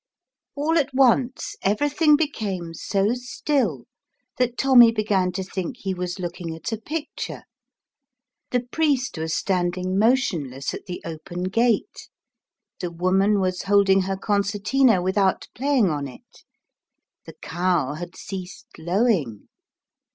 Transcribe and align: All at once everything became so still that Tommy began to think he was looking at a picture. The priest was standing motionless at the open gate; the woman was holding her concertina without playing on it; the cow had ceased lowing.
All 0.55 0.79
at 0.79 0.95
once 0.95 1.55
everything 1.61 2.15
became 2.15 2.73
so 2.73 3.13
still 3.13 3.85
that 4.39 4.57
Tommy 4.57 4.91
began 4.91 5.31
to 5.33 5.43
think 5.43 5.75
he 5.77 5.93
was 5.93 6.17
looking 6.17 6.55
at 6.55 6.71
a 6.71 6.81
picture. 6.81 7.43
The 8.49 8.61
priest 8.61 9.19
was 9.19 9.35
standing 9.35 9.99
motionless 9.99 10.73
at 10.73 10.87
the 10.87 11.03
open 11.05 11.43
gate; 11.43 12.09
the 12.79 12.89
woman 12.89 13.39
was 13.39 13.61
holding 13.61 14.01
her 14.01 14.17
concertina 14.17 15.03
without 15.03 15.47
playing 15.53 15.91
on 15.91 16.07
it; 16.07 16.45
the 17.27 17.33
cow 17.33 17.93
had 17.93 18.15
ceased 18.15 18.79
lowing. 18.79 19.49